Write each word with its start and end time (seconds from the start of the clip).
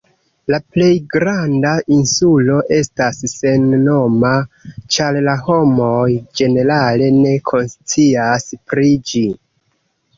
La 0.51 0.57
plej 0.75 0.93
granda 1.15 1.73
insulo 1.95 2.55
estas 2.79 3.21
sennoma, 3.35 4.33
ĉar 4.97 5.23
la 5.29 5.39
homoj 5.51 6.03
ĝenerale 6.41 7.15
ne 7.23 7.39
konscias 7.55 8.53
pri 8.75 8.95
ĝi. 9.13 9.29